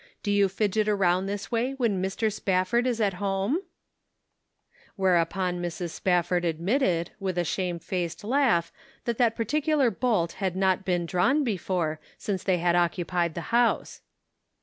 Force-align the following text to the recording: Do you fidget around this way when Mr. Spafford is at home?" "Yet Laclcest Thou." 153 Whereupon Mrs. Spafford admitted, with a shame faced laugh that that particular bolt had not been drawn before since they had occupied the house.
Do 0.23 0.31
you 0.31 0.49
fidget 0.49 0.87
around 0.89 1.27
this 1.27 1.51
way 1.51 1.73
when 1.73 2.01
Mr. 2.01 2.33
Spafford 2.33 2.87
is 2.87 2.99
at 2.99 3.13
home?" 3.21 3.57
"Yet 3.57 3.61
Laclcest 4.97 4.97
Thou." 4.97 5.03
153 5.45 5.59
Whereupon 5.59 5.61
Mrs. 5.61 5.89
Spafford 5.91 6.43
admitted, 6.43 7.11
with 7.19 7.37
a 7.37 7.43
shame 7.43 7.77
faced 7.77 8.23
laugh 8.23 8.71
that 9.05 9.19
that 9.19 9.35
particular 9.35 9.91
bolt 9.91 10.31
had 10.41 10.55
not 10.55 10.83
been 10.85 11.05
drawn 11.05 11.43
before 11.43 11.99
since 12.17 12.41
they 12.41 12.57
had 12.57 12.75
occupied 12.75 13.35
the 13.35 13.41
house. 13.53 14.01